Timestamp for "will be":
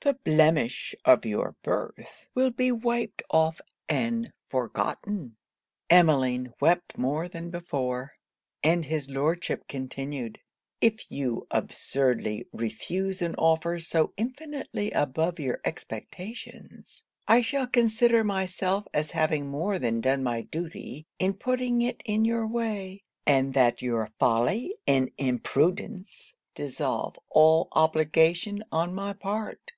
2.34-2.70